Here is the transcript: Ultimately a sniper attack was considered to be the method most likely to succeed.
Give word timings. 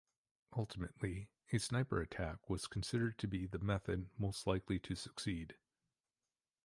Ultimately 0.57 1.29
a 1.53 1.59
sniper 1.59 2.01
attack 2.01 2.49
was 2.49 2.65
considered 2.65 3.19
to 3.19 3.27
be 3.27 3.45
the 3.45 3.59
method 3.59 4.09
most 4.17 4.47
likely 4.47 4.79
to 4.79 4.95
succeed. 4.95 5.53